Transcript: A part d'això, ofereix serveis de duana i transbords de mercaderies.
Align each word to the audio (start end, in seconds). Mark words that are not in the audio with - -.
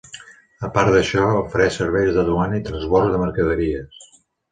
A 0.67 0.67
part 0.77 0.89
d'això, 0.93 1.25
ofereix 1.41 1.77
serveis 1.81 2.09
de 2.15 2.23
duana 2.29 2.57
i 2.61 2.65
transbords 2.71 3.13
de 3.17 3.21
mercaderies. 3.25 4.09